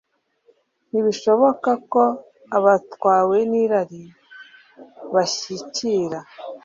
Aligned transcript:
Ntibishoboka 0.89 1.71
ko 1.91 2.03
abatwawe 2.57 3.37
nirari 3.51 4.03
bashyikira 5.13 6.19